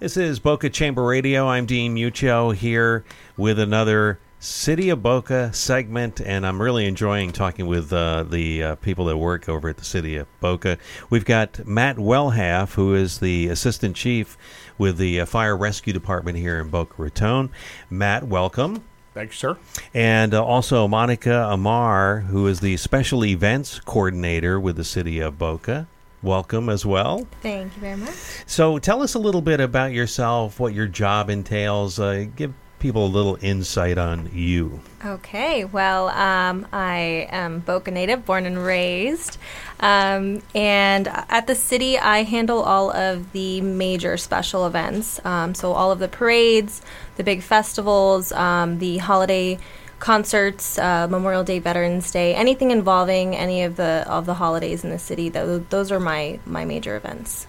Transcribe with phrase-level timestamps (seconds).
[0.00, 1.48] This is Boca Chamber Radio.
[1.48, 3.04] I'm Dean Muccio here
[3.36, 8.74] with another City of Boca segment, and I'm really enjoying talking with uh, the uh,
[8.76, 10.78] people that work over at the City of Boca.
[11.10, 14.38] We've got Matt Wellhalf, who is the Assistant Chief
[14.78, 17.50] with the uh, Fire Rescue Department here in Boca Raton.
[17.90, 18.84] Matt, welcome.
[19.14, 19.58] Thanks, sir.
[19.92, 25.40] And uh, also Monica Amar, who is the Special Events Coordinator with the City of
[25.40, 25.88] Boca.
[26.22, 27.28] Welcome as well.
[27.42, 28.14] Thank you very much.
[28.46, 32.00] So, tell us a little bit about yourself, what your job entails.
[32.00, 34.80] Uh, give people a little insight on you.
[35.04, 39.38] Okay, well, um, I am Boca native, born and raised.
[39.80, 45.24] Um, and at the city, I handle all of the major special events.
[45.24, 46.82] Um, so, all of the parades,
[47.16, 49.58] the big festivals, um, the holiday
[49.98, 54.90] concerts, uh, Memorial Day, Veterans Day, anything involving any of the of the holidays in
[54.90, 55.28] the city.
[55.28, 57.46] Those, those are my my major events.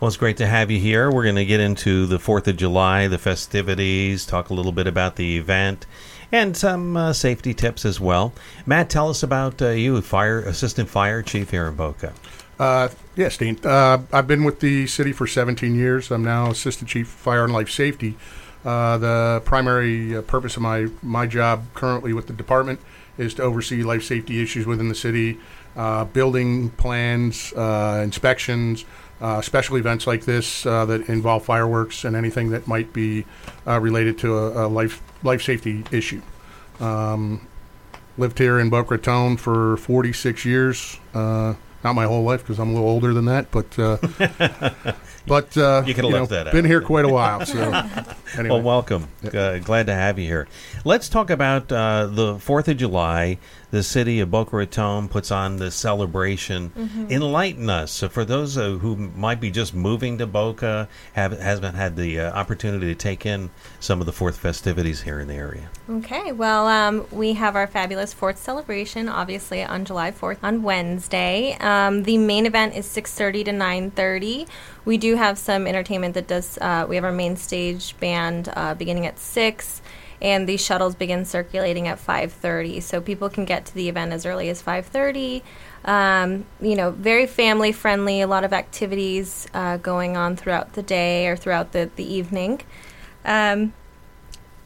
[0.00, 1.10] Well, it's great to have you here.
[1.10, 4.86] We're going to get into the Fourth of July, the festivities, talk a little bit
[4.86, 5.86] about the event,
[6.30, 8.32] and some uh, safety tips as well.
[8.64, 12.12] Matt, tell us about uh, you, fire assistant fire chief here in Boca.
[12.60, 13.58] Uh, yes, Dean.
[13.64, 16.12] Uh, I've been with the city for 17 years.
[16.12, 18.16] I'm now assistant chief of fire and life safety.
[18.64, 22.80] Uh, the primary uh, purpose of my, my job currently with the department
[23.16, 25.38] is to oversee life safety issues within the city,
[25.76, 28.84] uh, building plans, uh, inspections,
[29.20, 33.24] uh, special events like this that involve fireworks and anything that might be
[33.66, 36.22] related to a, a, life life safety issue.
[36.78, 37.46] Um,
[38.16, 40.98] lived here in Boca Raton for 46 years.
[41.84, 43.78] Not my whole life because I'm a little older than that, but
[45.28, 46.52] But uh, you could have left know, that.
[46.52, 47.58] Been here quite a while, so
[48.38, 48.48] anyway.
[48.48, 49.08] well, welcome.
[49.22, 50.48] Uh, glad to have you here.
[50.84, 53.38] Let's talk about uh, the Fourth of July
[53.70, 56.70] the city of Boca Raton puts on this celebration.
[56.70, 57.06] Mm-hmm.
[57.10, 57.92] Enlighten us.
[57.92, 62.20] So for those uh, who might be just moving to Boca, have hasn't had the
[62.20, 65.68] uh, opportunity to take in some of the Fourth festivities here in the area.
[65.88, 71.56] Okay, well, um, we have our fabulous Fourth celebration, obviously on July Fourth on Wednesday.
[71.60, 74.46] Um, the main event is six thirty to nine thirty.
[74.84, 76.56] We do have some entertainment that does.
[76.58, 79.82] Uh, we have our main stage band uh, beginning at six
[80.20, 84.26] and these shuttles begin circulating at 5:30, so people can get to the event as
[84.26, 85.42] early as 5:30.
[85.84, 88.20] Um, you know, very family friendly.
[88.20, 92.60] A lot of activities uh, going on throughout the day or throughout the the evening.
[93.24, 93.72] Um,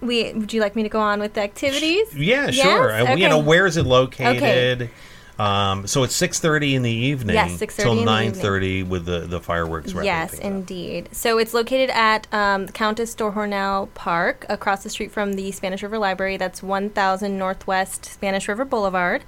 [0.01, 2.15] we would you like me to go on with the activities?
[2.15, 2.91] Yeah, sure.
[2.91, 3.09] Yes?
[3.09, 3.23] Uh, okay.
[3.23, 4.37] You know, where is it located?
[4.37, 4.91] Okay.
[5.39, 7.35] Um, so it's six thirty in the evening.
[7.35, 9.93] Yes, six thirty till nine thirty with the the fireworks.
[9.93, 11.09] Yes, indeed.
[11.13, 15.83] So it's located at um, Countess de Hoernle Park, across the street from the Spanish
[15.83, 16.37] River Library.
[16.37, 19.25] That's one thousand Northwest Spanish River Boulevard.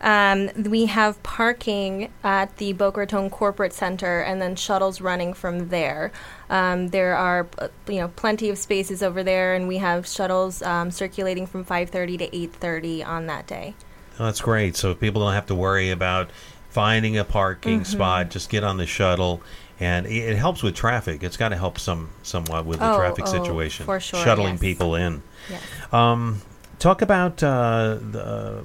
[0.00, 5.68] Um, we have parking at the Boca Raton Corporate Center, and then shuttles running from
[5.68, 6.10] there.
[6.50, 7.46] Um, there are,
[7.86, 12.18] you know, plenty of spaces over there, and we have shuttles um, circulating from 5:30
[12.18, 13.74] to 8:30 on that day.
[14.18, 14.76] Oh, that's great.
[14.76, 16.30] So people don't have to worry about
[16.70, 17.92] finding a parking mm-hmm.
[17.92, 18.30] spot.
[18.30, 19.42] Just get on the shuttle,
[19.80, 21.22] and it, it helps with traffic.
[21.22, 23.86] It's got to help some somewhat with the oh, traffic oh, situation.
[23.86, 24.60] For sure, shuttling yes.
[24.60, 25.22] people in.
[25.50, 25.62] Yes.
[25.92, 26.42] Um,
[26.78, 28.64] talk about uh, the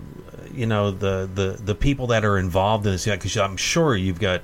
[0.53, 4.19] you know the, the the people that are involved in this because I'm sure you've
[4.19, 4.41] got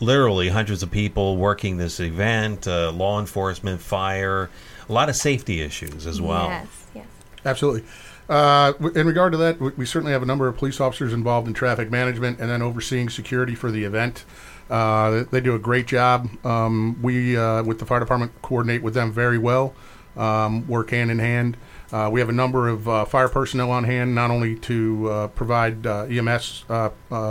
[0.00, 4.50] literally hundreds of people working this event, uh, law enforcement, fire,
[4.88, 6.48] a lot of safety issues as well.
[6.48, 7.06] Yes, yes.
[7.44, 7.84] Absolutely.
[8.28, 11.54] Uh, in regard to that, we certainly have a number of police officers involved in
[11.54, 14.24] traffic management and then overseeing security for the event.
[14.70, 16.28] Uh, they do a great job.
[16.44, 19.74] Um, we, uh, with the fire department, coordinate with them very well,
[20.16, 21.56] um, work hand in hand.
[21.92, 25.28] Uh, we have a number of uh, fire personnel on hand, not only to uh,
[25.28, 26.64] provide EMS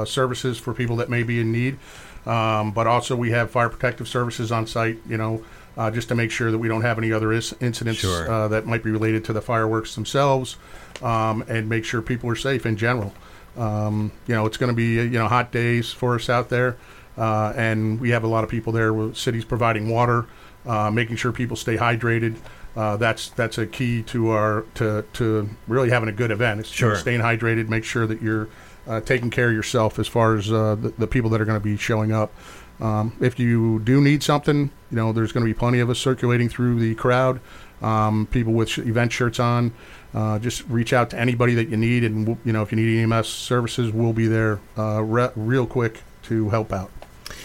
[0.06, 1.78] services for people that may be in need,
[2.26, 5.00] um, but also we have fire protective services on site.
[5.08, 5.44] You know,
[5.78, 8.30] uh, just to make sure that we don't have any other is- incidents sure.
[8.30, 10.58] uh, that might be related to the fireworks themselves,
[11.02, 13.14] um, and make sure people are safe in general.
[13.58, 16.78] Um, you know, it's going to be you know hot days for us out there,
[17.18, 18.94] uh, and we have a lot of people there.
[18.94, 20.26] With cities providing water,
[20.66, 22.38] uh, making sure people stay hydrated.
[22.76, 26.60] Uh, that's that's a key to our to to really having a good event.
[26.60, 26.96] It's sure.
[26.96, 28.50] staying hydrated, make sure that you're
[28.88, 31.63] uh, taking care of yourself as far as the, the people that are going to
[31.63, 32.31] be showing up.
[32.80, 36.00] Um, if you do need something, you know, there's going to be plenty of us
[36.00, 37.39] circulating through the crowd.
[37.81, 39.74] Um, people with sh- event shirts on.
[40.13, 43.01] Uh, just reach out to anybody that you need, and you know, if you need
[43.01, 46.91] EMS services, we'll be there uh, re- real quick to help out.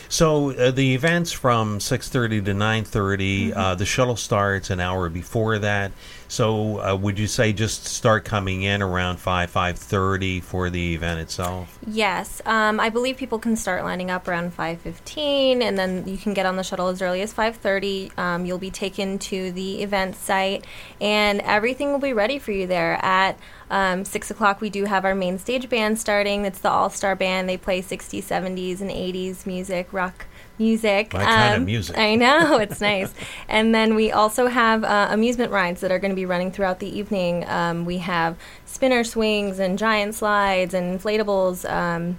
[0.09, 5.09] So uh, the events from six thirty to nine Uh, the shuttle starts an hour
[5.09, 5.93] before that.
[6.29, 10.95] So uh, would you say just start coming in around five five thirty for the
[10.95, 11.79] event itself?
[11.87, 16.19] Yes, um, I believe people can start lining up around five fifteen, and then you
[16.19, 18.11] can get on the shuttle as early as five thirty.
[18.17, 20.67] Um, you'll be taken to the event site,
[21.01, 23.39] and everything will be ready for you there at.
[23.70, 26.44] Um, six o'clock, we do have our main stage band starting.
[26.44, 27.49] It's the All Star Band.
[27.49, 30.26] They play 60s, 70s, and 80s music, rock
[30.59, 31.12] music.
[31.12, 31.97] My kind of music.
[31.97, 33.12] I know, it's nice.
[33.49, 36.81] And then we also have uh, amusement rides that are going to be running throughout
[36.81, 37.49] the evening.
[37.49, 41.69] Um, we have spinner swings and giant slides and inflatables.
[41.71, 42.19] Um,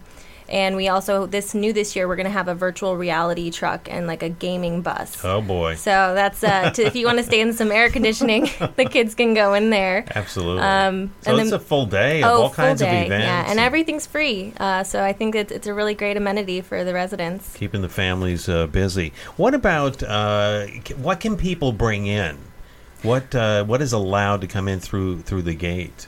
[0.49, 3.87] and we also this new this year we're going to have a virtual reality truck
[3.89, 5.23] and like a gaming bus.
[5.23, 5.75] Oh boy!
[5.75, 9.15] So that's uh, to, if you want to stay in some air conditioning, the kids
[9.15, 10.05] can go in there.
[10.15, 10.63] Absolutely.
[10.63, 13.23] Um, so and it's then- a full day of oh, all kinds day, of events.
[13.25, 14.53] yeah, and everything's free.
[14.57, 17.53] Uh, so I think it's, it's a really great amenity for the residents.
[17.55, 19.13] keeping the families uh, busy.
[19.37, 20.67] What about uh,
[20.97, 22.37] what can people bring in?
[23.01, 26.07] What uh, what is allowed to come in through through the gate?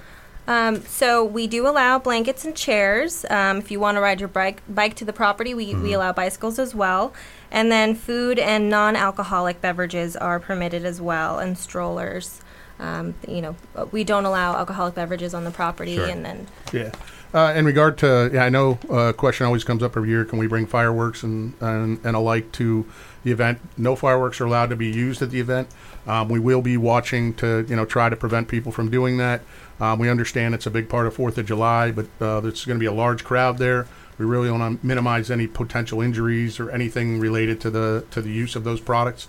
[0.51, 3.25] Um, so we do allow blankets and chairs.
[3.29, 6.11] Um, if you want to ride your bike bike to the property, we, we allow
[6.11, 7.13] bicycles as well.
[7.51, 12.41] And then food and non-alcoholic beverages are permitted as well, and strollers.
[12.79, 13.55] Um, you know,
[13.91, 16.07] we don't allow alcoholic beverages on the property, Sure.
[16.07, 16.91] and then Yeah.
[17.33, 20.25] Uh, in regard to, yeah, I know uh, a question always comes up every year.
[20.25, 22.85] Can we bring fireworks and, and, and alike to
[23.23, 23.59] the event?
[23.77, 25.69] No fireworks are allowed to be used at the event.
[26.07, 29.41] Um, we will be watching to, you know, try to prevent people from doing that.
[29.81, 32.77] Um, we understand it's a big part of Fourth of July, but uh, there's going
[32.77, 33.87] to be a large crowd there.
[34.19, 38.29] We really want to minimize any potential injuries or anything related to the to the
[38.29, 39.27] use of those products.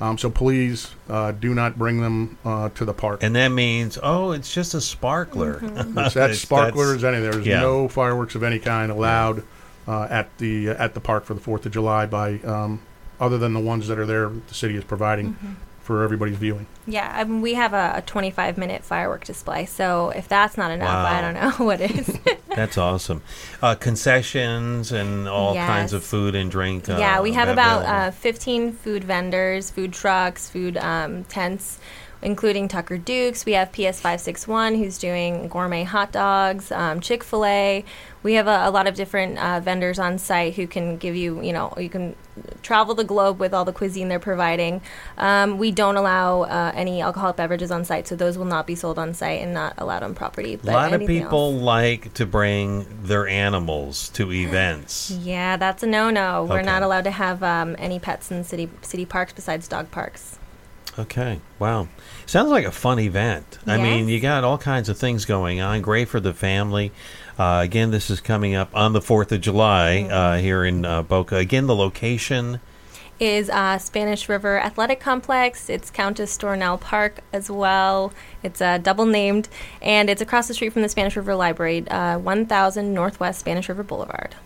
[0.00, 3.22] Um, so please uh, do not bring them uh, to the park.
[3.22, 5.54] And that means oh, it's just a sparkler.
[5.62, 7.04] That's, that's sparklers.
[7.04, 7.60] Any there's yeah.
[7.60, 9.44] no fireworks of any kind allowed
[9.88, 12.82] uh, at the at the park for the Fourth of July by um,
[13.20, 14.28] other than the ones that are there.
[14.28, 15.36] The city is providing
[15.84, 16.66] for everybody's viewing.
[16.86, 19.66] yeah, I mean, we have a, a 25 minute firework display.
[19.66, 21.04] So if that's not enough, Wow.
[21.04, 22.18] I don't know what is.
[22.54, 23.20] That's awesome.
[23.60, 26.88] Uh, concessions and all kinds of food and drink.
[26.88, 31.80] Uh, yeah, we have about uh, 15 food vendors, food trucks, food um, tents,
[32.24, 33.44] including Tucker Duke's.
[33.44, 37.84] We have PS561, who's doing gourmet hot dogs, um, Chick fil A.
[38.22, 41.42] We have a, a lot of different uh, vendors on site who can give you,
[41.42, 42.16] you know, you can
[42.62, 44.80] travel the globe with all the cuisine they're providing.
[45.18, 48.74] Um, we don't allow uh, any alcoholic beverages on site, so those will not be
[48.74, 50.58] sold on site and not allowed on property.
[50.62, 55.10] a lot of people else- like to bring their animals to events.
[55.10, 56.44] Yeah, that's a no-no.
[56.44, 60.38] We're not allowed to have um, any pets in city city parks besides dog parks.
[60.98, 61.40] Okay.
[61.58, 61.88] Wow.
[62.26, 63.58] Sounds like a fun event.
[63.66, 65.82] I mean, you got all kinds of things going on.
[65.82, 66.92] Great for the family.
[67.38, 71.02] Uh, again, this is coming up on the 4th of July uh, here in uh,
[71.02, 71.36] Boca.
[71.36, 72.60] Again, the location.
[73.18, 75.68] is uh, Spanish River Athletic Complex.
[75.68, 78.12] It's Countess de Hoernle Park as well.
[78.44, 79.48] It's uh, double named,
[79.82, 83.82] and it's across the street from the Spanish River Library, uh, 1000 Northwest Spanish River
[83.82, 84.36] Boulevard.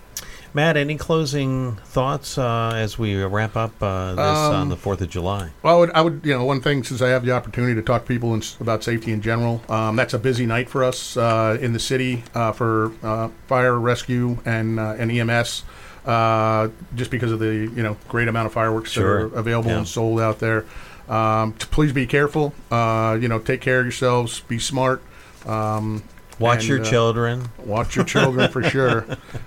[0.58, 5.00] Matt, any closing thoughts uh, as we wrap up uh, this on Um, the 4th
[5.00, 5.50] of July?
[5.62, 7.82] Well, I would, I would, you know, one thing since I have the opportunity to
[7.82, 11.16] talk to people in, about safety in general, um, that's a busy night for us
[11.16, 15.62] uh, in the city uh, for uh, fire, rescue, and uh, and EMS.
[16.04, 19.28] Uh, just because of the you know great amount of fireworks Sure.
[19.28, 19.78] that are available Yeah.
[19.78, 20.64] and sold out there.
[21.08, 22.52] Um, please be careful.
[22.68, 24.40] Uh, you know, take care of yourselves.
[24.48, 25.04] Be smart.
[25.46, 26.02] Um,
[26.38, 27.48] Watch and, your uh, children.
[27.64, 29.04] Watch your children for sure.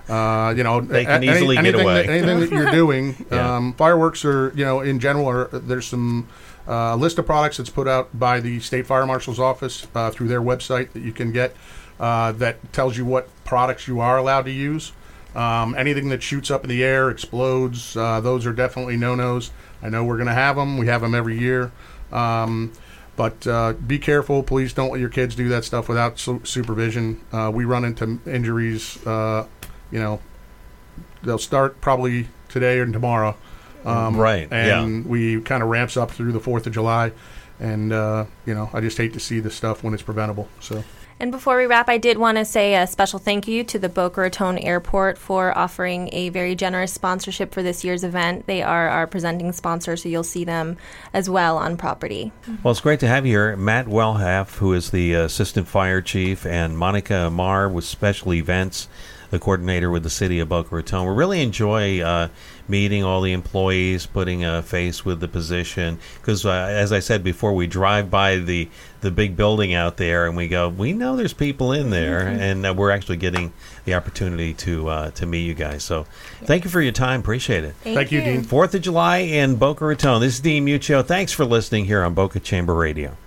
[0.09, 2.05] Uh, you know, They can a- any- easily get anything away.
[2.05, 3.55] That, anything that you're doing, Yeah.
[3.55, 6.27] um, fireworks are, you know, in general, are, there's some
[6.67, 10.27] uh, list of products that's put out by the state fire marshal's office uh, through
[10.27, 11.55] their website that you can get
[12.00, 14.91] uh, that tells you what products you are allowed to use.
[15.36, 19.51] Um, anything that shoots up in the air, explodes, uh, those are definitely no-nos.
[19.81, 20.77] I know we're going to have them.
[20.77, 21.71] We have them every year.
[22.12, 22.74] Um,
[23.15, 24.44] but uh, be careful.
[24.44, 27.22] Please don't let your kids do that stuff without su- supervision.
[27.32, 29.06] Uh, we run into injuries.
[29.06, 29.46] Uh,
[29.91, 30.20] you know,
[31.24, 33.36] they'll start probably today or tomorrow.
[33.86, 34.82] Um, Right, yeah.
[34.84, 37.12] And we kind of ramps up through the Fourth of July,
[37.60, 40.48] and uh, you know, I just hate to see this stuff when it's preventable.
[40.60, 40.84] So.
[41.22, 43.90] And before we wrap, I did want to say a special thank you to the
[43.90, 48.48] Boca Raton Airport for offering a very generous sponsorship for this year's event.
[48.48, 50.78] They are our presenting sponsor, so you'll see them
[51.13, 52.32] as well on property.
[52.63, 53.56] Well, it's great to have you here.
[53.56, 58.88] Matt Wellhalf, who is the uh, Assistant Fire Chief, and Monica Amar with Special Events
[59.31, 61.07] the coordinator with the city of Boca Raton.
[61.07, 62.27] We really enjoy uh,
[62.67, 65.97] meeting all the employees, putting a face with the position.
[66.19, 68.69] Because uh, as I said before, we drive by the
[69.00, 72.63] the big building out there, and we go, we know there's people in there, and
[72.67, 73.51] uh, we're actually getting
[73.85, 75.83] the opportunity to uh, to meet you guys.
[75.83, 76.05] So,
[76.43, 77.21] thank you for your time.
[77.21, 77.73] Appreciate it.
[77.81, 78.43] Thank you, Dean.
[78.43, 80.21] Fourth of July in Boca Raton.
[80.21, 81.03] This is Dean Muccio.
[81.03, 83.17] Thanks for listening here on Boca Chamber Radio.